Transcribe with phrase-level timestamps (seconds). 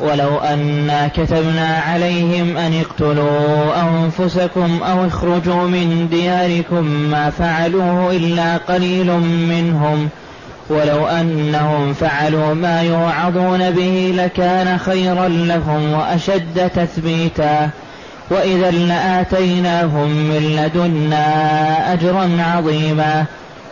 [0.00, 9.12] ولو أنا كتبنا عليهم أن اقتلوا أنفسكم أو اخرجوا من دياركم ما فعلوه إلا قليل
[9.48, 10.08] منهم
[10.68, 17.70] ولو أنهم فعلوا ما يوعظون به لكان خيرا لهم وأشد تثبيتا
[18.30, 23.24] وإذا لآتيناهم من لدنا أجرا عظيما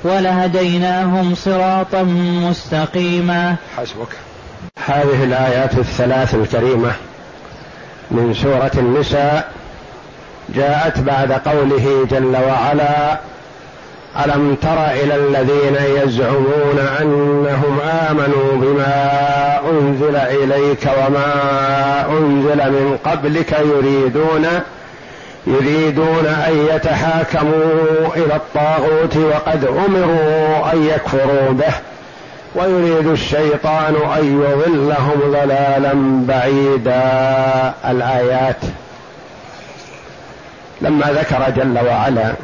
[0.05, 2.03] ولهديناهم صراطا
[2.49, 4.30] مستقيما حسبك.
[4.91, 6.93] هذه الآيات الثلاث الكريمة
[8.11, 9.51] من سورة النساء
[10.55, 13.19] جاءت بعد قوله جل وعلا
[14.25, 19.11] ألم تر إلى الذين يزعمون أنهم آمنوا بما
[19.71, 21.35] أنزل إليك وما
[22.11, 24.47] أنزل من قبلك يريدون
[25.47, 31.90] يريدون أن يتحاكموا إلى الطاغوت وقد أمروا أن يكفروا به.
[32.55, 35.93] ويريد الشيطان أن يضلهم ضلالا
[36.27, 37.75] بعيدا.
[37.91, 38.57] الآيات.
[40.81, 42.35] لما ذكر جل وعلا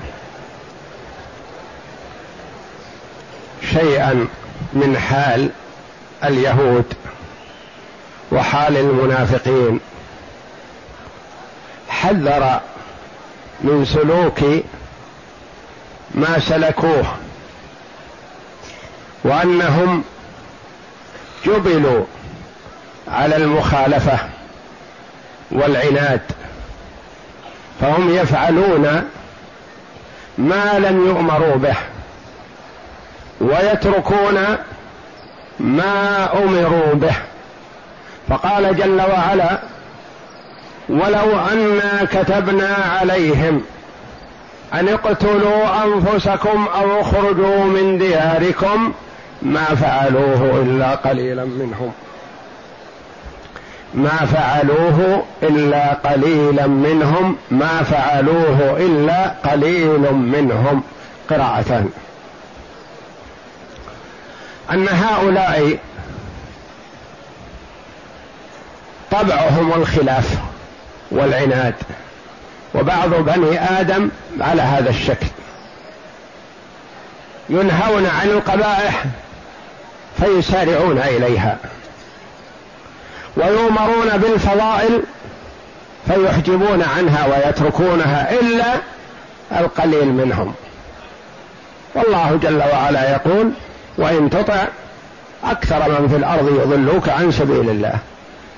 [3.72, 4.26] شيئا
[4.72, 5.50] من حال
[6.24, 6.94] اليهود
[8.32, 9.80] وحال المنافقين
[11.88, 12.60] حذر
[13.60, 14.64] من سلوك
[16.14, 17.25] ما سلكوه.
[19.26, 20.04] وأنهم
[21.46, 22.04] جبلوا
[23.08, 24.18] على المخالفة
[25.50, 26.20] والعناد
[27.80, 29.02] فهم يفعلون
[30.38, 31.76] ما لم يؤمروا به
[33.40, 34.56] ويتركون
[35.60, 37.14] ما أمروا به.
[38.28, 39.58] فقال جل وعلا
[40.88, 43.62] ولو انا كتبنا عليهم
[44.74, 48.92] أن اقتلوا أنفسكم أو اخرجوا من دياركم
[49.42, 51.92] ما فعلوه إلا قليلا منهم.
[53.94, 57.36] ما فعلوه إلا قليلا منهم.
[57.50, 60.82] ما فعلوه إلا قليل منهم.
[61.30, 61.84] قراءة.
[64.72, 65.78] أن هؤلاء
[69.10, 70.38] طبعهم الخلاف
[71.10, 71.74] والعناد
[72.74, 74.08] وبعض بني آدم
[74.40, 75.26] على هذا الشكل.
[77.48, 79.04] ينهون عن القبائح
[80.20, 81.58] فيسارعون إليها.
[83.36, 85.02] ويؤمرون بالفضائل
[86.06, 88.74] فيحجبون عنها ويتركونها إلا
[89.60, 90.54] القليل منهم.
[91.94, 93.50] والله جل وعلا يقول
[93.98, 94.66] وإن تطع
[95.44, 97.98] أكثر من في الأرض يضلوك عن سبيل الله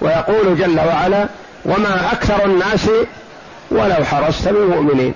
[0.01, 1.27] ويقول جل وعلا
[1.65, 2.91] وما أكثر الناس
[3.71, 5.15] ولو حرصت بمؤمنين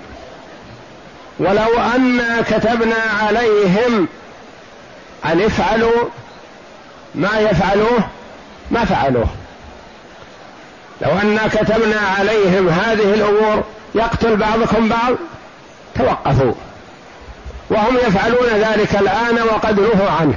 [1.39, 4.07] ولو أنا كتبنا عليهم
[5.25, 6.09] أن افعلوا
[7.15, 7.99] ما يفعلوه
[8.71, 9.27] ما فعلوه.
[11.01, 13.63] لو انا كتبنا عليهم هذه الأمور
[13.95, 15.15] يقتل بعضكم بعض؟
[15.95, 16.53] توقفوا.
[17.69, 20.35] وهم يفعلون ذلك الآن وقد نهوا عنه.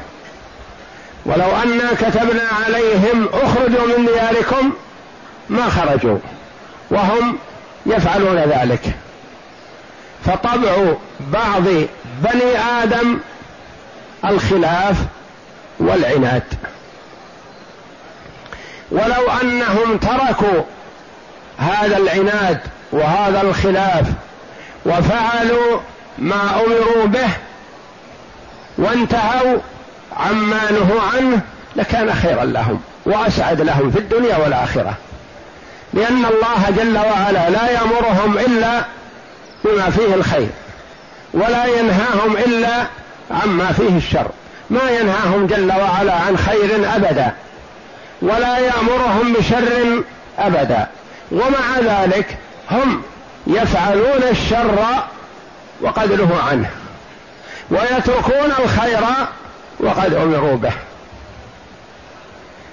[1.26, 4.72] ولو انا كتبنا عليهم اخرجوا من دياركم
[5.48, 6.18] ما خرجوا.
[6.90, 7.38] وهم
[7.86, 8.94] يفعلون ذلك.
[10.26, 11.62] فطبع بعض
[12.22, 13.18] بني آدم
[14.24, 14.96] الخلاف
[15.78, 16.42] والعناد.
[18.90, 20.62] ولو أنهم تركوا
[21.58, 22.60] هذا العناد
[22.92, 24.06] وهذا الخلاف
[24.86, 25.80] وفعلوا
[26.18, 27.28] ما أمروا به
[28.78, 29.58] وانتهوا
[30.16, 31.40] عما نهوا عنه
[31.76, 34.94] لكان خيرا لهم وأسعد لهم في الدنيا والآخرة.
[35.94, 38.84] لأن الله جل وعلا لا يأمرهم إلا
[39.64, 40.48] بما فيه الخير
[41.34, 42.86] ولا ينهاهم إلا
[43.30, 44.26] عما فيه الشر.
[44.70, 47.32] ما ينهاهم جل وعلا عن خير أبدا
[48.22, 50.02] ولا يأمرهم بشر
[50.38, 50.86] أبدا.
[51.32, 52.36] ومع ذلك
[52.70, 53.02] هم
[53.46, 54.78] يفعلون الشر
[55.80, 56.70] وقد نهوا عنه
[57.70, 59.00] ويتركون الخير
[59.80, 60.72] وقد أمروا به.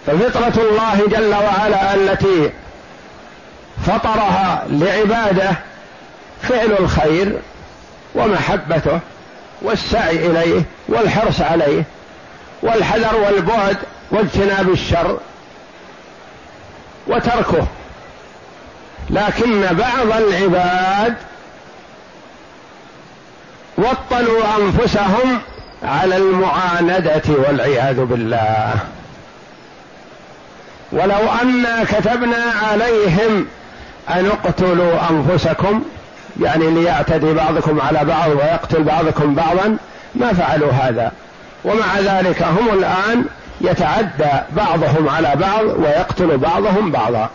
[0.07, 2.51] ففطرة الله جل وعلا التي
[3.87, 5.51] فطرها لعباده
[6.41, 7.39] فعل الخير
[8.15, 8.99] ومحبته
[9.63, 11.83] والسعي إليه والحرص عليه
[12.61, 13.77] والحذر والبعد
[14.11, 15.17] واجتناب الشر
[17.07, 17.67] وتركه.
[19.09, 21.15] لكن بعض العباد
[23.77, 25.41] وطنوا أنفسهم
[25.83, 28.73] على المعاندة والعياذ بالله.
[30.91, 33.47] ولو أنا كتبنا عليهم
[34.09, 35.83] أن اقتلوا أنفسكم
[36.41, 39.77] يعني ليعتدي بعضكم على بعض ويقتل بعضكم بعضا
[40.15, 41.11] ما فعلوا هذا.
[41.65, 43.25] ومع ذلك هم الآن
[43.61, 47.29] يتعدى بعضهم على بعض ويقتل بعضهم بعضا.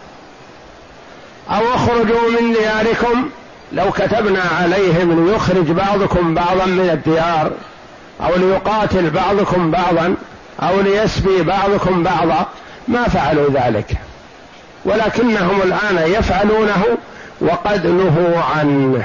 [1.51, 3.29] أو اخرجوا من دياركم
[3.73, 7.51] لو كتبنا عليهم ليخرج بعضكم بعضا من الديار
[8.21, 10.15] أو ليقاتل بعضكم بعضا
[10.63, 12.47] أو ليسبي بعضكم بعضا
[12.89, 13.97] ما فعلوا ذلك.
[14.85, 16.85] ولكنهم الآن يفعلونه
[17.41, 19.05] وقد نهوا عنه.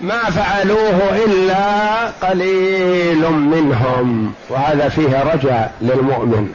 [0.00, 4.34] ما فعلوه إلا قليل منهم.
[4.48, 6.54] وهذا فيه رجاء للمؤمن.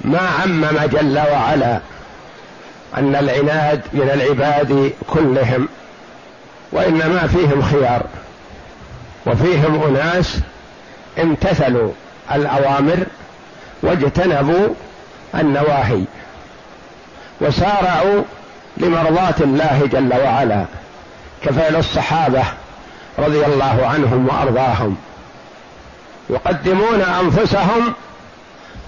[0.00, 1.80] ما عمم جل وعلا
[2.96, 5.68] أن العناد من العباد كلهم
[6.72, 8.02] وإنما فيهم خيار
[9.26, 10.38] وفيهم أناس
[11.22, 11.92] امتثلوا
[12.34, 13.06] الأوامر
[13.82, 14.68] واجتنبوا
[15.34, 16.04] النواهي.
[17.40, 18.22] وسارعوا
[18.76, 20.64] لمرضاة الله جل وعلا
[21.42, 22.42] كفعل الصحابة
[23.18, 24.96] رضي الله عنهم وأرضاهم.
[26.30, 27.94] يقدمون أنفسهم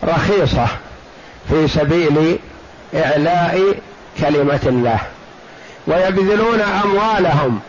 [0.04, 0.66] رخيصة
[1.48, 2.38] في سبيل
[2.94, 3.74] إعلاء
[4.20, 4.98] كلمة الله
[5.86, 7.60] ويبذلون أموالهم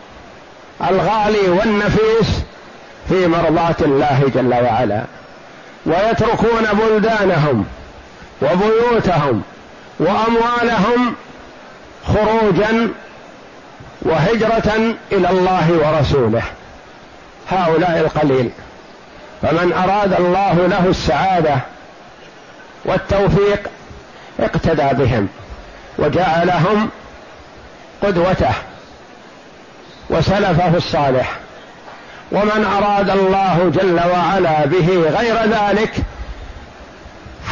[0.90, 2.40] الغالي والنفيس
[3.08, 5.02] في مرضاة الله جل وعلا
[5.86, 7.64] ويتركون بلدانهم
[8.42, 9.42] وبيوتهم
[10.00, 11.14] وأموالهم
[12.06, 12.88] خروجا
[14.02, 16.42] وهجرة إلى الله ورسوله.
[17.50, 18.50] هؤلاء القليل.
[19.42, 21.56] فمن أراد الله له السعادة
[22.84, 23.68] والتوفيق
[24.40, 25.28] اقتدى بهم
[25.98, 26.88] وجعلهم
[28.02, 28.54] قدوته
[30.10, 31.36] وسلفه الصالح.
[32.32, 34.88] ومن أراد الله جل وعلا به
[35.18, 35.92] غير ذلك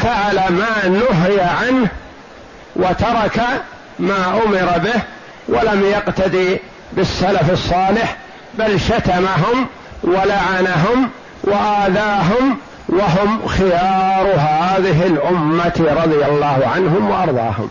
[0.02, 1.88] فعل ما نهي عنه
[2.78, 3.40] وترك
[3.98, 5.02] ما أمر به
[5.48, 6.58] ولم يقتدي
[6.92, 8.16] بالسلف الصالح
[8.54, 9.66] بل شتمهم
[10.02, 11.10] ولعنهم
[11.44, 12.58] وآذاهم
[12.88, 15.72] وهم خيار هذه الأمة
[16.04, 17.70] رضي الله عنهم وأرضاهم.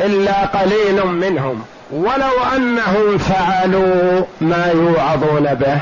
[0.00, 1.64] إلا قليل منهم.
[1.90, 5.80] ولو أنهم فعلوا ما يوعظون به.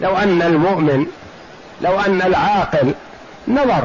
[0.00, 1.06] لو أن المؤمن
[1.80, 2.94] لو أن العاقل
[3.48, 3.84] نظر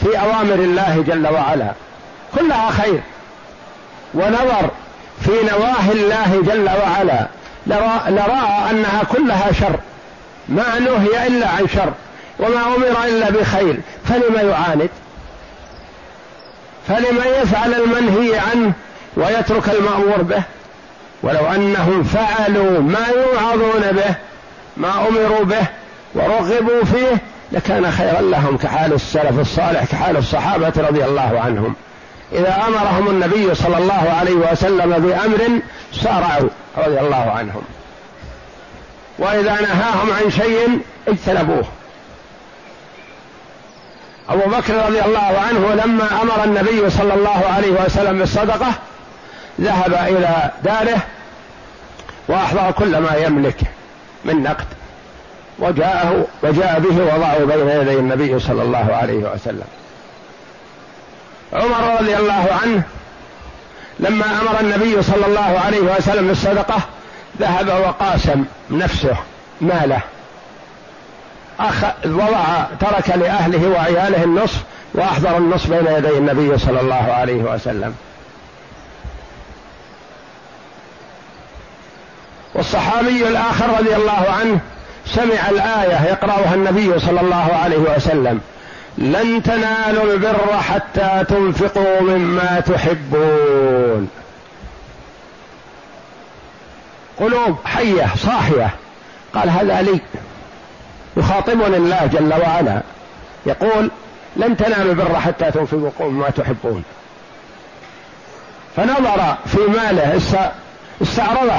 [0.00, 1.72] في أوامر الله جل وعلا.
[2.38, 3.00] كلها خير.
[4.14, 4.70] ونظر
[5.20, 7.26] في نواهي الله جل وعلا.
[7.66, 9.78] لرأى, أنها كلها شر.
[10.48, 11.92] ما نهي إلا عن شر.
[12.38, 13.80] وما أمر إلا بخير.
[14.08, 14.90] فلم يعاند؟
[16.88, 18.72] فلم يفعل المنهي عنه
[19.16, 20.42] ويترك المأمور به؟
[21.22, 24.14] ولو أنهم فعلوا ما يوعظون به
[24.76, 25.62] ما أمروا به
[26.14, 27.16] ورغبوا فيه
[27.52, 31.74] لكان خيرا لهم كحال السلف الصالح كحال الصحابة رضي الله عنهم.
[32.32, 35.60] إذا أمرهم النبي صلى الله عليه وسلم بأمر
[35.92, 37.62] سارعوا رضي الله عنهم.
[39.18, 41.64] وإذا نهاهم عن شيء اجتنبوه.
[44.28, 48.72] أبو بكر رضي الله عنه لما أمر النبي صلى الله عليه وسلم بالصدقة
[49.60, 50.98] ذهب إلى داره
[52.28, 53.60] وأحضر كل ما يملك
[54.24, 54.66] من نقد.
[55.60, 59.66] وجاءه وجاء به وضعه بين يدي النبي صلى الله عليه وسلم.
[61.52, 62.82] عمر رضي الله عنه
[64.00, 66.80] لما أمر النبي صلى الله عليه وسلم بالصدقة
[67.40, 69.16] ذهب وقاسم نفسه
[69.60, 70.00] ماله.
[71.60, 74.62] أخ وضع ترك لأهله وعياله النصف
[74.94, 77.94] وأحضر النصف بين يدي النبي صلى الله عليه وسلم.
[82.54, 84.60] والصحابي الآخر رضي الله عنه
[85.06, 88.40] سمع الآية يقرأها النبي صلى الله عليه وسلم.
[88.98, 94.08] لن تنالوا البر حتى تنفقوا مما تحبون.
[97.18, 98.70] قلوب حية صاحية.
[99.34, 100.00] قال هذا لي.
[101.16, 102.82] يخاطبني الله جل وعلا.
[103.46, 103.90] يقول
[104.36, 106.84] لن تنالوا البر حتى تنفقوا مما تحبون.
[108.76, 110.20] فنظر في ماله
[111.02, 111.58] استعرضه.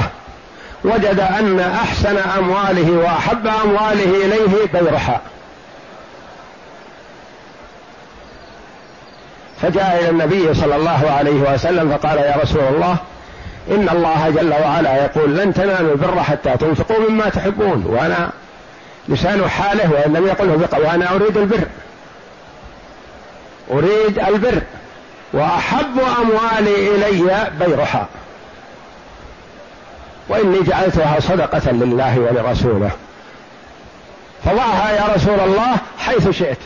[0.84, 5.20] وجد أن أحسن أمواله وأحب أمواله إليه بيرحاء
[9.62, 12.96] فجاء إلى النبي صلى الله عليه وسلم فقال يا رسول الله
[13.70, 18.30] إن الله جل وعلا يقول لن تنالوا البر حتى تنفقوا مما تحبون وأنا
[19.08, 21.64] لسان حاله وإن لم يقله بقى وأنا أريد البر.
[23.70, 24.62] أريد البر
[25.32, 28.06] وأحب أموالي إلي بيرها
[30.28, 32.90] وإني جعلتها صدقة لله ولرسوله.
[34.44, 36.58] فضعها يا رسول الله حيث شئت.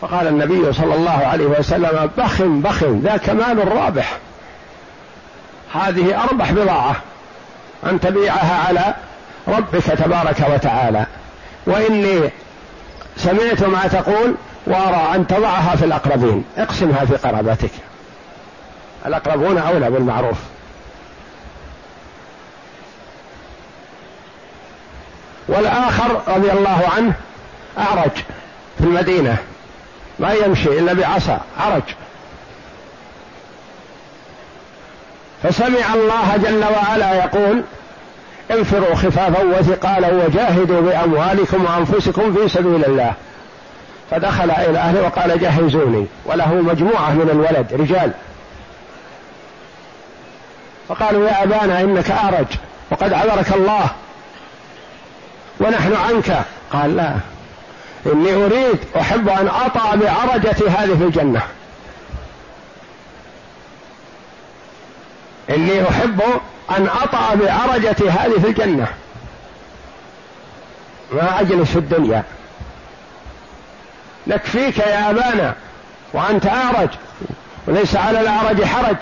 [0.00, 4.16] فقال النبي صلى الله عليه وسلم بخ بخ ذا كمال رابح.
[5.74, 6.96] هذه أربح بضاعة.
[7.84, 8.94] أن تبيعها على
[9.48, 11.06] ربك تبارك وتعالى.
[11.66, 12.30] وإني
[13.16, 14.34] سمعت ما تقول
[14.66, 16.44] وأرى أن تضعها في الأقربين.
[16.56, 17.70] اقسمها في قرابتك.
[19.06, 20.38] الأقربون أولى بالمعروف.
[25.48, 27.12] والآخر رضي الله عنه
[27.78, 28.10] أعرج
[28.78, 29.36] في المدينة.
[30.18, 31.82] ما يمشي إلا بعصا عرج
[35.42, 37.62] فسمع الله جل وعلا يقول
[38.50, 43.12] انفروا خفافا وثقالا وجاهدوا بأموالكم وأنفسكم في سبيل الله.
[44.10, 46.06] فدخل إلى أهله وقال جهزوني.
[46.24, 48.12] وله مجموعة من الولد رجال.
[50.88, 52.46] فقالوا يا أبانا إنك أعرج.
[52.90, 53.90] وقد عذرك الله.
[55.60, 56.42] ونحن عنك.
[56.72, 57.14] قال لا.
[58.06, 61.42] إني أريد أحب أن اطع بعرجه هذه في الجنة.
[65.50, 66.22] إني أحب
[66.70, 68.86] أن أطأ بعرجة هذه الجنة.
[71.12, 72.22] ما أجلس في الدنيا.
[74.26, 75.54] نكفيك يا أبانا
[76.12, 76.88] وأنت أعرج.
[77.66, 78.96] وليس على الأعرج حرج.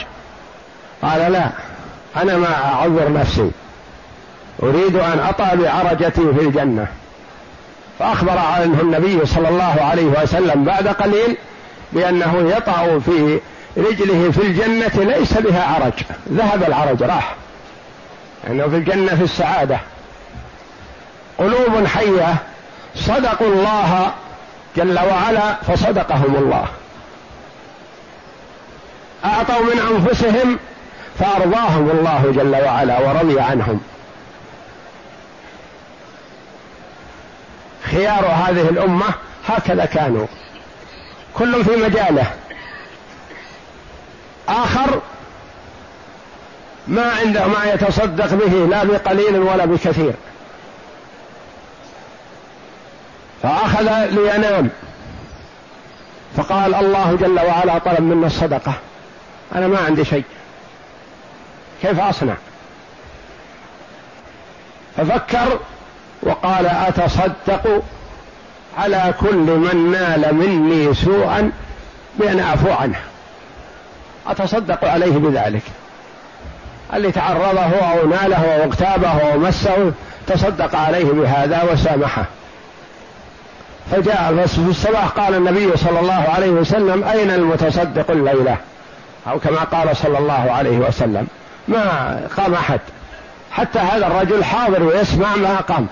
[1.02, 1.48] قال لا
[2.16, 3.50] أنا ما أعذر نفسي.
[4.62, 6.86] أريد أن أطأ بعرجتي في الجنة.
[7.98, 11.36] فأخبر عنه النبي صلى الله عليه وسلم بعد قليل
[11.92, 13.40] بأنه يطأ في
[13.76, 15.92] رجله في الجنة ليس بها عرج.
[16.32, 17.34] ذهب العرج راح.
[18.44, 19.78] لأنه في الجنة في السعادة.
[21.38, 22.34] قلوب حية
[22.94, 24.12] صدقوا الله
[24.76, 26.66] جل وعلا فصدقهم الله.
[29.24, 30.58] أعطوا من أنفسهم
[31.18, 33.80] فأرضاهم الله جل وعلا ورضي عنهم.
[37.90, 39.06] خيار هذه الأمة
[39.48, 40.26] هكذا كانوا.
[41.34, 42.26] كل في مجاله.
[44.48, 45.00] آخر
[46.88, 50.12] ما عنده ما يتصدق به لا بقليل ولا بكثير.
[53.42, 54.70] فأخذ لينام.
[56.36, 58.72] فقال الله جل وعلا طلب منا الصدقة.
[59.54, 60.24] أنا ما عندي شيء.
[61.82, 62.34] كيف أصنع؟
[64.96, 65.58] ففكر
[66.26, 67.82] وقال أتصدق
[68.78, 71.50] على كل من نال مني سوءا
[72.18, 72.98] بأن أعفو عنه.
[74.26, 75.62] أتصدق عليه بذلك.
[76.94, 79.92] اللي تعرضه أو ناله أو اغتابه أو مسه
[80.26, 82.24] تصدق عليه بهذا وسامحه.
[83.90, 88.56] فجاء في الصباح قال النبي صلى الله عليه وسلم أين المتصدق الليلة؟
[89.28, 91.26] أو كما قال صلى الله عليه وسلم
[91.68, 92.80] ما قام أحد.
[93.50, 95.86] حتى هذا الرجل حاضر ويسمع ما قام.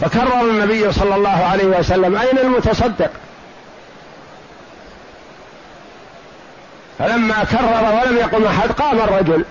[0.00, 3.10] فكرر النبي صلى الله عليه وسلم أين المتصدق؟
[6.98, 9.44] فلما كرر ولم يقم أحد قام الرجل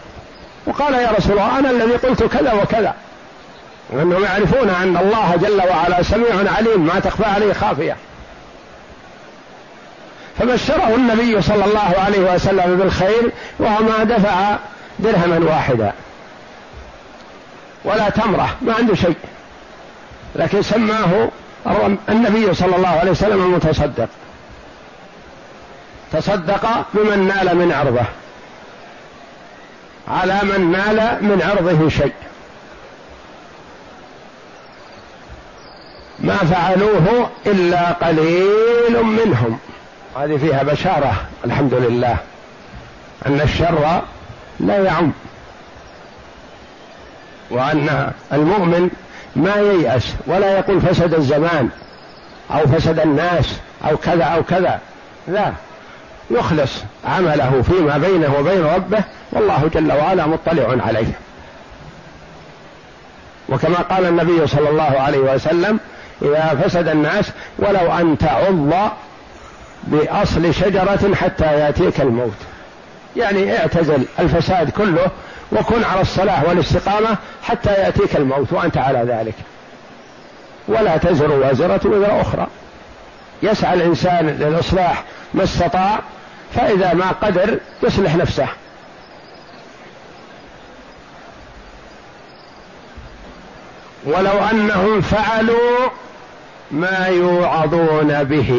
[0.66, 2.96] وقال يا رسول الله أنا الذي قلت كذا وكذا.
[3.90, 7.98] وانهم يعرفون أن الله جل وعلا سميع عليم ما تخفى عليه خافية.
[10.40, 14.58] فبشره النبي صلى الله عليه وسلم بالخير وهو ما دفع
[15.00, 15.94] درهما واحدا.
[17.86, 19.16] ولا تمره ما عنده شيء.
[20.36, 21.30] لكن سماه
[22.10, 24.10] النبي صلى الله عليه وسلم المتصدق.
[26.14, 28.06] تصدق بمن نال من عرضه.
[30.08, 32.14] على من نال من عرضه شيء.
[36.20, 39.60] ما فعلوه إلا قليل منهم.
[40.18, 41.14] هذه فيها بشارة
[41.46, 42.18] الحمد لله.
[43.26, 44.02] أن الشر
[44.60, 45.12] لا يعم.
[47.50, 48.90] وأن المؤمن
[49.36, 51.70] ما ييأس ولا يقول فسد الزمان
[52.52, 53.56] أو فسد الناس
[53.90, 54.80] أو كذا أو كذا.
[55.28, 55.52] لا
[56.32, 56.72] يخلص
[57.06, 61.12] عمله فيما بينه وبين ربه والله جل وعلا مطلع عليه.
[63.50, 65.80] وكما قال النبي صلى الله عليه وسلم
[66.22, 67.26] إذا فسد الناس
[67.60, 68.92] ولو أن تعض
[69.84, 72.38] بأصل شجرة حتى يأتيك الموت.
[73.18, 75.08] يعني اعتزل الفساد كله
[75.52, 79.36] وكن على الصلاة والاستقامة حتى يأتيك الموت وأنت على ذلك.
[80.68, 82.48] ولا تزر وازرة وزر أخرى.
[83.44, 85.04] يسعى الإنسان للإصلاح
[85.34, 86.00] ما استطاع
[86.56, 88.48] فإذا ما قدر يصلح نفسه.
[94.06, 95.90] ولو أنهم فعلوا
[96.72, 98.52] ما يوعظون به.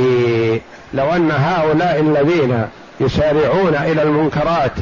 [0.95, 2.67] لو أن هؤلاء الذين
[3.01, 4.73] يسارعون إلى المنكرات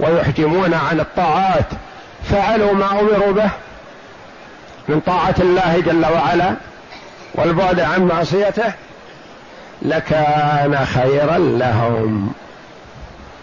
[0.00, 1.66] ويحجمون عن الطاعات
[2.30, 3.50] فعلوا ما أمروا به
[4.88, 6.54] من طاعة الله جل وعلا
[7.34, 8.72] والبعد عن معصيته
[9.82, 12.32] لكان خيرا لهم.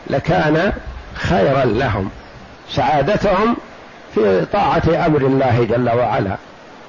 [0.07, 0.73] لكان
[1.15, 2.09] خيرا لهم.
[2.69, 3.55] سعادتهم
[4.15, 6.35] في طاعة أمر الله جل وعلا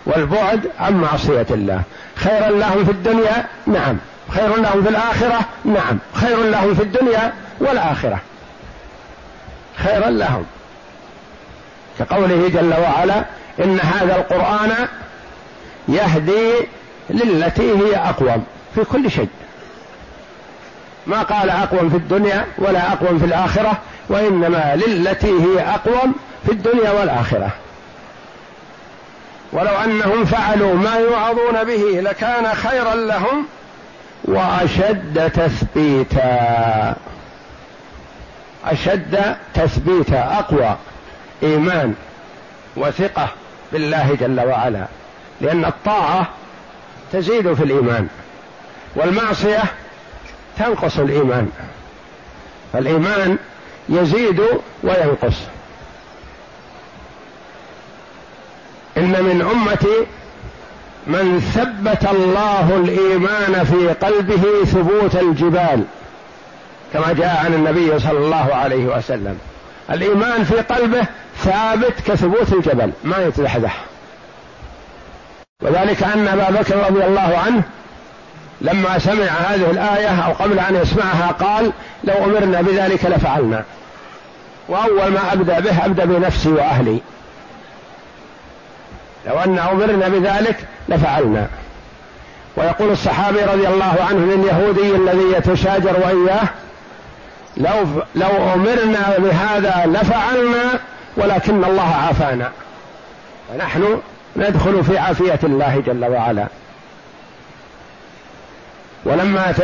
[0.07, 1.83] والبعد عن معصية الله.
[2.17, 3.97] خيرا لهم في الدنيا؟ نعم.
[4.31, 5.99] خير لهم في الآخرة؟ نعم.
[6.15, 8.19] خير لهم في الدنيا والآخرة؟
[9.77, 10.45] خيرا لهم.
[11.99, 13.25] كقوله جل وعلا
[13.65, 14.89] إن هذا القرآن
[15.89, 16.53] يهدي
[17.11, 19.29] للتي هي أقوم في كل شيء.
[21.07, 23.79] ما قال أقوم في الدنيا ولا أقوم في الآخرة
[24.09, 26.15] وإنما للتي هي أقوم
[26.47, 27.51] في الدنيا والآخرة.
[29.53, 33.47] ولو أنهم فعلوا ما يوعظون به لكان خيرا لهم
[34.25, 36.95] وأشد تثبيتا.
[38.67, 40.77] أشد تثبيتا أقوى
[41.43, 41.95] إيمان
[42.77, 43.29] وثقة
[43.73, 44.87] بالله جل وعلا
[45.41, 46.29] لأن الطاعة
[47.13, 48.09] تزيد في الإيمان
[48.97, 49.63] والمعصية
[50.59, 51.49] تنقص الإيمان
[52.73, 53.39] فالإيمان
[53.89, 54.41] يزيد
[54.83, 55.37] وينقص.
[58.97, 60.07] إن من أمتي
[61.07, 65.85] من ثبت الله الإيمان في قلبه ثبوت الجبال
[66.95, 69.39] كما جاء عن النبي صلى الله عليه وسلم.
[69.91, 71.07] الإيمان في قلبه
[71.39, 73.77] ثابت كثبوت الجبل ما يتزحزح.
[75.63, 77.63] وذلك أن أبا بكر رضي الله عنه
[78.61, 81.73] لما سمع هذه الآية أو قبل أن يسمعها قال
[82.05, 83.65] لو أمرنا بذلك لفعلنا.
[84.69, 87.01] وأول ما أبدأ به أبدأ بنفسي وأهلي.
[89.27, 90.57] لو أن أمرنا بذلك
[90.89, 91.49] لفعلنا.
[92.57, 96.49] ويقول الصحابي رضي الله عنه لليهودي الذي يتشاجر وإياه
[97.57, 100.81] لو لو أمرنا بهذا لفعلنا
[101.17, 102.51] ولكن الله عافانا.
[103.49, 104.01] فنحن
[104.37, 106.47] ندخل في عافية الله جل وعلا.
[109.05, 109.55] ولما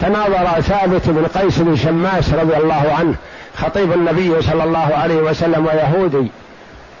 [0.00, 3.14] تناظر ثابت بن قيس بن شماس رضي الله عنه
[3.56, 6.30] خطيب النبي صلى الله عليه وسلم ويهودي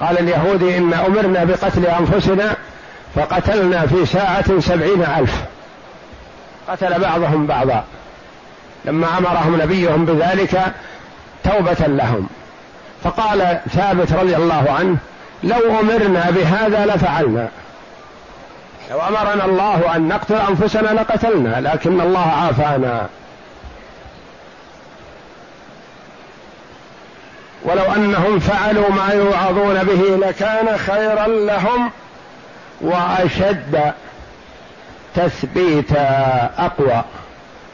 [0.00, 2.56] قال اليهودي إن أمرنا بقتل أنفسنا
[3.14, 5.42] فقتلنا في ساعة سبعين ألف.
[6.68, 7.84] قتل بعضهم بعضا.
[8.88, 10.72] لما أمرهم نبيهم بذلك
[11.44, 12.28] توبة لهم.
[13.04, 14.96] فقال ثابت رضي الله عنه
[15.42, 17.48] لو أمرنا بهذا لفعلنا.
[18.90, 23.06] لو أمرنا الله أن نقتل أنفسنا لقتلنا لكن الله عافانا.
[27.64, 31.90] ولو أنهم فعلوا ما يوعظون به لكان خيرا لهم
[32.80, 33.92] وأشد
[35.14, 37.04] تثبيتا أقوى.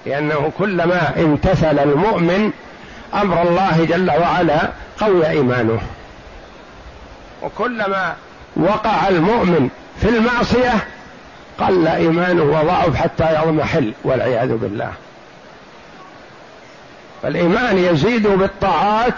[0.06, 2.52] لأنه كلما امتثل المؤمن
[3.14, 5.80] أمر الله جل وعلا قوي إيمانه.
[7.42, 8.14] وكلما
[8.56, 9.68] وقع المؤمن
[10.00, 10.72] في المعصية
[11.58, 14.92] قل إيمانه وضعف حتى يضمحل والعياذ بالله.
[17.22, 19.14] فالإيمان يزيد بالطاعات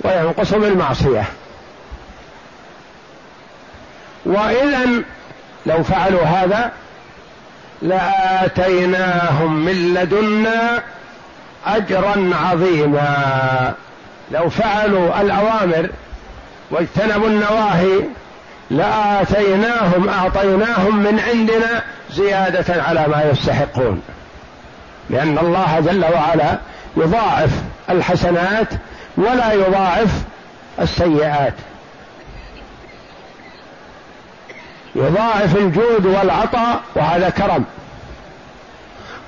[0.00, 1.24] وينقص بالمعصية.
[4.24, 5.02] واذا
[5.66, 6.72] لو فعلوا هذا
[7.84, 10.82] لآتيناهم من لدنا
[11.66, 13.72] أجرا عظيما.
[14.30, 15.88] لو فعلوا الأوامر
[16.70, 18.00] واجتنبوا النواهي
[18.70, 24.02] لآتيناهم أعطيناهم من عندنا زيادة على ما يستحقون.
[25.10, 26.58] لأن الله جل وعلا
[26.96, 27.50] يضاعف
[27.90, 28.68] الحسنات
[29.16, 30.22] ولا يضاعف
[30.80, 31.54] السيئات.
[34.94, 37.64] يضاعف الجود والعطاء وهذا كرم.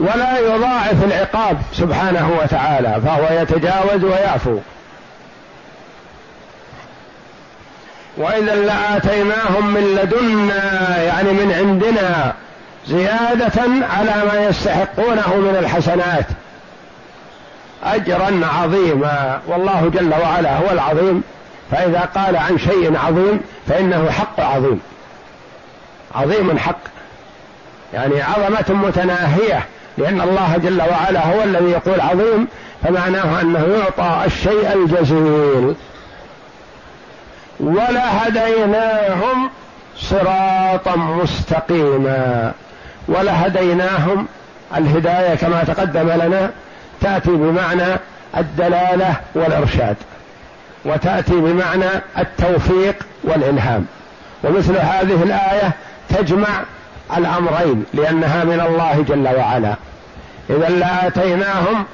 [0.01, 4.59] ولا يضاعف العقاب سبحانه وتعالى فهو يتجاوز ويعفو.
[8.17, 12.35] وإذا لآتيناهم من لدنا يعني من عندنا
[12.87, 13.63] زيادة
[13.97, 16.27] على ما يستحقونه من الحسنات.
[17.85, 19.41] اجرا عظيما.
[19.47, 21.23] والله جل وعلا هو العظيم.
[21.71, 24.81] فإذا قال عن شيء عظيم فإنه حق عظيم.
[26.15, 26.79] عظيم حق.
[27.95, 29.67] يعني عظمة متناهية.
[29.99, 32.49] لأن الله جل وعلا هو الذي يقول عظيم
[32.83, 35.75] فمعناه أنه يعطى الشيء الجزيل.
[37.61, 39.51] ولهديناهم
[39.97, 42.53] صراطا مستقيما.
[43.09, 44.27] ولهديناهم
[44.77, 46.51] الهداية كما تقدم لنا
[47.01, 48.01] تأتي بمعنى
[48.37, 49.97] الدلالة والإرشاد
[50.85, 53.87] وتأتي بمعنى التوفيق والإلهام.
[54.45, 55.71] ومثل هذه الآية
[56.09, 56.49] تجمع
[57.17, 59.75] الأمرين لأنها من الله جل وعلا.
[60.51, 61.85] اذا لاتيناهم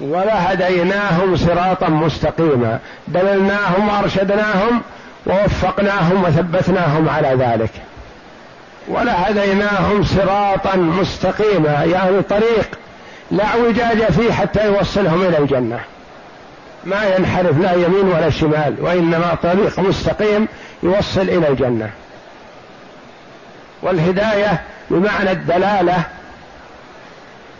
[0.00, 2.78] ولهديناهم صراطا مستقيما.
[3.08, 4.82] دللناهم وأرشدناهم
[5.26, 7.70] ووفقناهم وثبتناهم على ذلك.
[8.88, 12.70] ولهديناهم صراطا مستقيما يعني طريق
[13.30, 15.80] لا اعوجاج فيه حتى يوصلهم إلى الجنة.
[16.84, 20.48] ما ينحرف لا يمين ولا شمال وإنما طريق مستقيم
[20.82, 21.90] يوصل إلى الجنة.
[23.86, 26.02] والهداية بمعنى الدلالة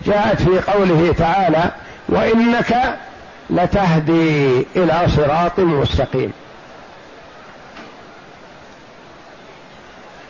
[0.06, 1.70] جاءت في قوله تعالى
[2.08, 2.98] وإنك
[3.50, 6.32] لتهدي إلى صراط مستقيم.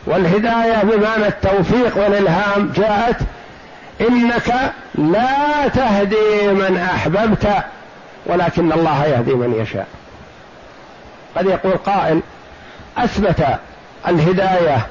[0.05, 3.17] والهداية بمعنى التوفيق والإلهام جاءت
[4.01, 7.47] إنك لا تهدي من أحببت
[8.25, 9.87] ولكن الله يهدي من يشاء.
[11.35, 12.21] قد يقول قائل
[12.97, 13.45] أثبت
[14.07, 14.87] الهداية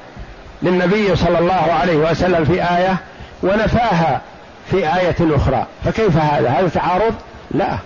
[0.63, 2.97] للنبي صلى الله عليه وسلم في آية
[3.43, 4.21] ونفاها
[4.71, 5.65] في آية أخرى.
[5.85, 7.13] فكيف هذا؟ هذا تعارض؟
[7.51, 7.77] لا.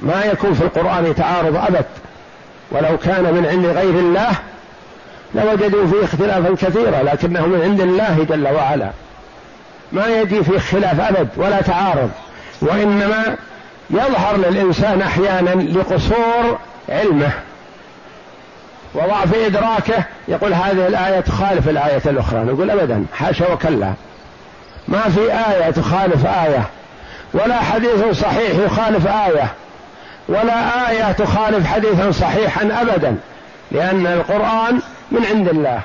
[0.00, 1.84] ما يكون في القرآن تعارض أبد.
[2.70, 4.30] ولو كان من عند غير الله
[5.34, 8.90] لوجدوا فيه اختلافا كثيرا لكنه من عند الله جل وعلا.
[9.92, 12.10] ما يجي فيه خلاف أبد ولا تعارض.
[12.60, 13.36] وإنما
[13.90, 17.30] يظهر للإنسان أحيانا لقصور علمه.
[18.96, 22.44] وضعف إدراكه يقول هذه الآية تخالف الآية الأخرى.
[22.44, 23.92] نقول ابدا حاشا وكلا.
[24.88, 26.62] ما في آية تخالف آية
[27.34, 29.52] ولا حديث صحيح يخالف آية
[30.28, 33.16] ولا آية تخالف حديثا صحيحا ابدا
[33.72, 34.80] لأن القرآن
[35.10, 35.80] من عند الله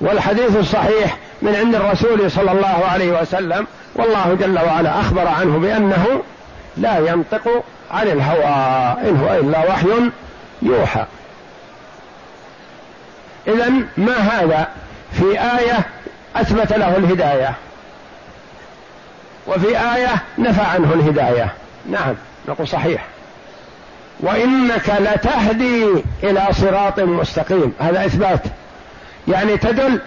[0.00, 6.06] والحديث الصحيح من عند الرسول صلى الله عليه وسلم والله جل وعلا أخبر عنه بأنه
[6.76, 10.10] لا ينطق عن الهوى إن هو إلا وحي
[10.62, 11.04] يوحى.
[13.48, 14.68] إذا ما هذا
[15.12, 15.86] في آية
[16.36, 17.54] أثبت له الهداية.
[19.46, 21.52] وفي آية نفى عنه الهداية.
[21.90, 22.14] نعم
[22.48, 23.04] نقول صحيح.
[24.20, 25.84] وإنك لتهدي
[26.22, 27.72] إلى صراط مستقيم.
[27.80, 28.40] هذا إثبات.
[29.28, 30.00] يعني تدل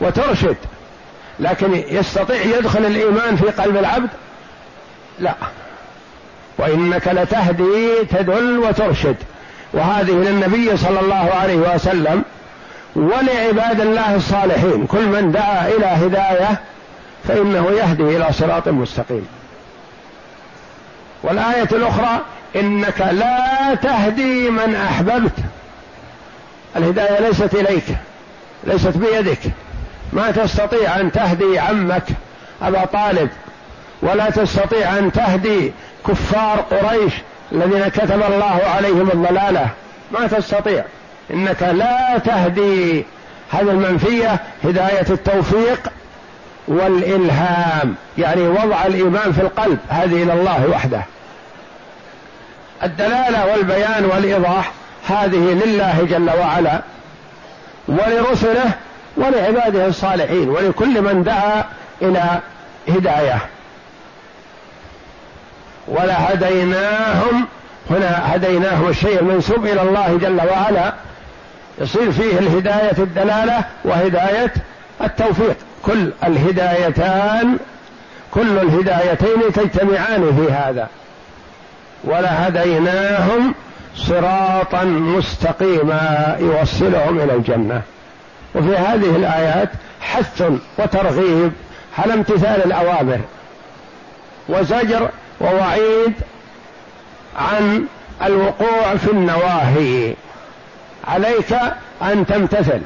[0.00, 0.56] وترشد.
[1.40, 4.10] لكن يستطيع يدخل الإيمان في قلب العبد؟
[5.18, 5.34] لا.
[6.58, 9.16] وإنك لتهدي تدل وترشد.
[9.72, 12.24] وهذه للنبي صلى الله عليه وسلم
[12.96, 14.86] ولعباد الله الصالحين.
[14.86, 16.60] كل من دعا إلى هداية
[17.28, 19.26] فإنه يهدي إلى صراط مستقيم.
[21.22, 22.20] والآية الأخرى
[22.56, 25.32] إنك لا تهدي من أحببت.
[26.76, 27.84] الهداية ليست إليك
[28.64, 29.38] ليست بيدك.
[30.12, 32.04] ما تستطيع أن تهدي عمك
[32.62, 33.30] أبا طالب
[34.02, 35.72] ولا تستطيع أن تهدي
[36.08, 37.12] كفار قريش
[37.52, 39.68] الذين كتب الله عليهم الضلالة.
[40.12, 40.84] ما تستطيع.
[41.30, 43.04] إنك لا تهدي
[43.52, 45.80] هذه المنفية هداية التوفيق
[46.68, 47.94] والإلهام.
[48.18, 51.02] يعني وضع الإيمان في القلب هذه إلى الله وحده.
[52.82, 54.72] الدلالة والبيان والإيضاح
[55.08, 56.80] هذه لله جل وعلا
[57.88, 58.70] ولرسله
[59.16, 61.64] ولعباده الصالحين ولكل من دعا
[62.02, 62.40] إلى
[62.88, 63.38] هداية.
[65.88, 67.46] ولهديناهم
[67.90, 70.92] هنا هديناهم الشيء المنسوب إلى الله جل وعلا.
[71.78, 74.52] يصير فيه الهداية الدلالة وهداية
[75.04, 75.56] التوفيق.
[75.82, 77.58] كل الهدايتان
[78.30, 80.88] كل الهدايتين تجتمعان في هذا.
[82.04, 83.54] ولهديناهم
[83.96, 87.82] صراطا مستقيما يوصلهم إلى الجنة.
[88.54, 89.68] وفي هذه الآيات
[90.00, 90.42] حث
[90.78, 91.52] وترغيب
[91.98, 93.20] على امتثال الأوامر
[94.48, 95.10] وزجر
[95.40, 96.12] ووعيد
[97.38, 97.86] عن
[98.24, 100.14] الوقوع في النواهي.
[101.08, 101.52] عليك
[102.02, 102.80] أن تمتثل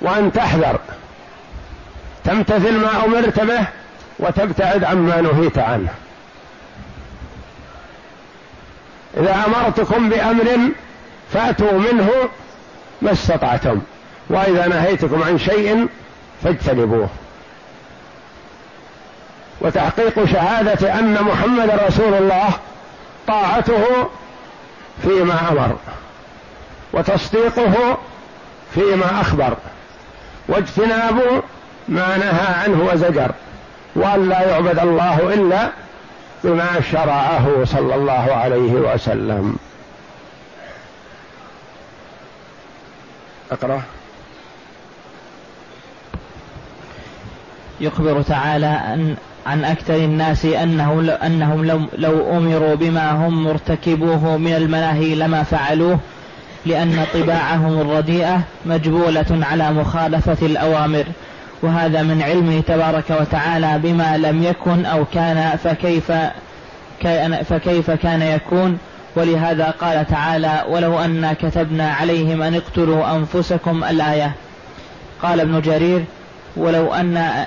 [0.00, 0.78] وأن تحذر.
[2.24, 3.66] تمتثل ما أمرت به
[4.18, 5.88] وتبتعد عما نهيت عنه.
[9.16, 10.58] إذا أمرتكم بأمر
[11.32, 12.10] فأتوا منه
[13.02, 13.80] ما استطعتم
[14.28, 15.88] وإذا نهيتكم عن شيء
[16.44, 17.08] فاجتنبوه.
[19.60, 22.48] وتحقيق شهادة أن محمد رسول الله
[23.26, 23.84] طاعته
[25.02, 25.76] فيما أمر.
[26.96, 27.98] وتصديقه
[28.74, 29.56] فيما أخبر
[30.48, 31.42] واجتناب
[31.88, 33.30] ما نهى عنه وزجر
[33.94, 35.70] وأن لا يعبد الله إلا
[36.44, 39.56] بما شرعه صلى الله عليه وسلم.
[43.52, 43.82] أقرأ.
[47.80, 54.52] يخبر تعالى أن عن أكثر الناس أنه أنهم لو, لو أمروا بما هم مرتكبوه من
[54.52, 55.98] المناهي لما فعلوه
[56.66, 61.04] لأن طباعهم الرديئة مجبولة على مخالفة الأوامر
[61.62, 66.12] وهذا من علمه تبارك وتعالى بما لم يكن أو كان فكيف
[67.00, 68.78] كان فكيف كان يكون.
[69.16, 74.32] ولهذا قال تعالى ولو أنا كتبنا عليهم أن اقتلوا أنفسكم الآية
[75.22, 76.04] قال ابن جرير
[76.56, 77.44] ولو أن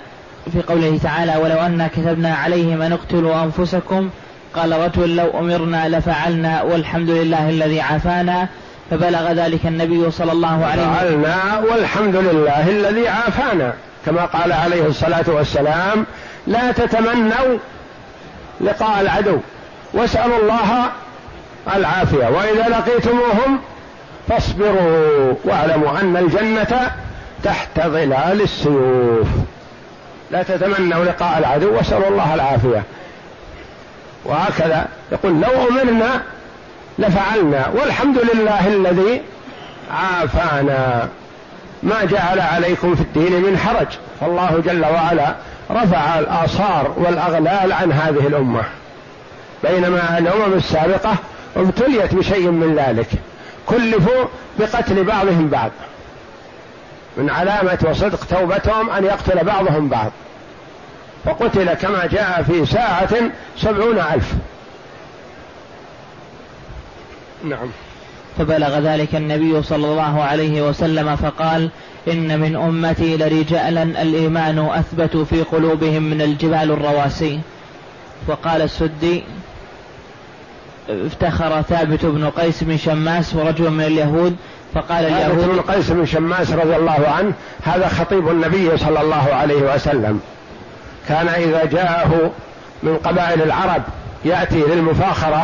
[0.51, 4.09] في قوله تعالى ولو أنا كتبنا عليهم أن اقتلوا أنفسكم
[4.55, 8.47] قال رجل لو أمرنا لفعلنا والحمد لله الذي عافانا
[8.91, 11.23] فبلغ ذلك النبي صلى الله عليه وسلم.
[11.23, 13.73] فعلنا والحمد لله الذي عافانا.
[14.05, 16.05] كما قال عليه الصلاة والسلام
[16.47, 17.57] لا تتمنوا
[18.61, 19.37] لقاء العدو.
[19.93, 20.89] واسألوا الله
[21.75, 22.29] العافية.
[22.29, 23.59] وإذا لقيتموهم
[24.29, 26.91] فاصبروا واعلموا أن الجنة
[27.43, 29.27] تحت ظلال السيوف.
[30.31, 31.75] لا تتمنوا لقاء العدو.
[31.75, 32.83] واسألوا الله العافية.
[34.25, 36.21] وهكذا يقول لو أمرنا
[36.99, 39.21] لفعلنا والحمد لله الذي
[39.91, 41.07] عافانا.
[41.83, 43.87] ما جعل عليكم في الدين من حرج.
[44.21, 45.35] فالله جل وعلا
[45.71, 48.61] رفع الآثار والأغلال عن هذه الأمة.
[49.63, 51.15] بينما الأمم السابقة
[51.57, 53.07] ابتليت بشيء من ذلك.
[53.65, 54.25] كلفوا
[54.59, 55.71] بقتل بعضهم بعض.
[57.17, 60.11] من علامة وصدق توبتهم أن يقتل بعضهم بعض.
[61.25, 63.09] فقتل كما جاء في ساعة
[63.57, 64.33] سبعون ألف.
[67.43, 67.67] نعم.
[68.37, 71.69] فبلغ ذلك النبي صلى الله عليه وسلم فقال
[72.07, 77.39] إن من أمتي لرجالا الإيمان أثبت في قلوبهم من الجبال الرواسي.
[78.27, 79.23] وقال السدي
[80.89, 84.35] افتخر ثابت بن قيس بن شماس ورجل من اليهود
[84.73, 89.33] فقال اليهود ثابت بن قيس بن شماس رضي الله عنه هذا خطيب النبي صلى الله
[89.33, 90.19] عليه وسلم.
[91.07, 92.31] كان إذا جاءه
[92.83, 93.83] من قبائل العرب
[94.25, 95.43] يأتي للمفاخرة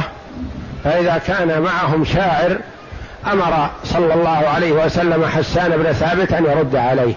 [0.85, 2.57] فإذا كان معهم شاعر
[3.31, 7.13] أمر صلى الله عليه وسلم حسان بن ثابت أن يرد عليه.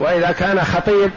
[0.00, 1.10] وإذا كان خطيب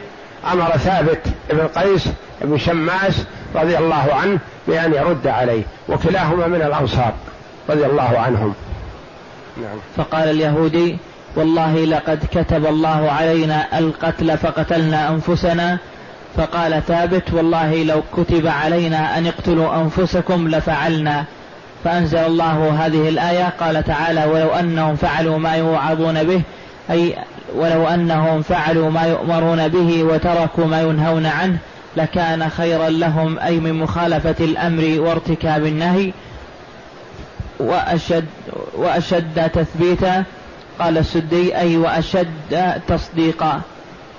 [0.52, 2.08] أمر ثابت بن قيس
[2.40, 7.12] بن شماس رضي الله عنه بأن يرد عليه وكلاهما من الأنصار
[7.70, 8.54] رضي الله عنهم.
[9.56, 9.78] نعم.
[9.96, 10.98] فقال اليهودي
[11.36, 15.78] والله لقد كتب الله علينا القتل فقتلنا أنفسنا.
[16.36, 21.24] فقال ثابت والله لو كتب علينا أن اقتلوا أنفسكم لفعلنا.
[21.86, 23.52] فأنزل الله هذه الآية.
[23.60, 26.42] قال تعالى ولو أنهم فعلوا ما يوعظون به
[26.90, 27.16] أي
[27.54, 31.58] ولو أنهم فعلوا ما يؤمرون به وتركوا ما ينهون عنه
[31.96, 36.12] لكان خيرا لهم أي من مخالفة الأمر وارتكاب النهي
[37.60, 38.24] وأشد,
[38.76, 40.24] وأشد تثبيتا.
[40.78, 42.28] قال السدي أي وأشد
[42.88, 43.60] تصديقا.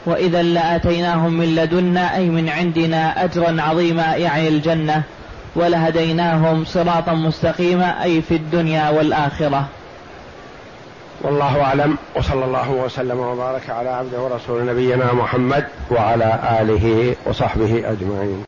[0.05, 5.03] وإذا لآتيناهم من لدنا أي من عندنا أجرا عظيما يعني الجنة.
[5.57, 9.65] ولهديناهم صراطا مستقيما أي في الدنيا والآخرة.
[11.21, 18.43] والله أعلم وصلى الله وسلم وبارك على عبده ورسول نبينا محمد وعلى آله وصحبه أجمعين.